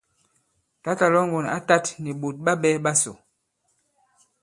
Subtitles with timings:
[0.83, 3.13] Tǎtà Lɔ̌ŋgòn ǎ tāt nì ɓòt ɓa ɓɛ̄ ɓasò.